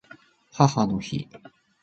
[0.51, 1.29] 母の日